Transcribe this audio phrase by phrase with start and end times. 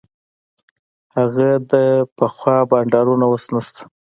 [1.15, 1.73] هغه د
[2.17, 3.81] پخوا بانډارونه اوس نسته.